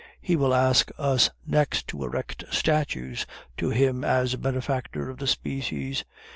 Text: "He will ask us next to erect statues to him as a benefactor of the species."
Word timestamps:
"He 0.19 0.35
will 0.35 0.55
ask 0.55 0.89
us 0.97 1.29
next 1.45 1.87
to 1.89 2.03
erect 2.03 2.45
statues 2.49 3.27
to 3.57 3.69
him 3.69 4.03
as 4.03 4.33
a 4.33 4.39
benefactor 4.39 5.11
of 5.11 5.19
the 5.19 5.27
species." 5.27 6.05